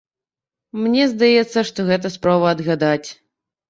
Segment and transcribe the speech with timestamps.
[0.85, 3.09] Мне здаецца, што гэта спроба адгадаць.